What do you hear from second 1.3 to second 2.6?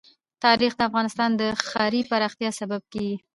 د ښاري پراختیا